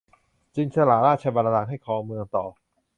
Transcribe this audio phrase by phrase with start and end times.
[0.55, 2.45] จึงสละราชบัลลังก์ให้ครองเมืองต่อ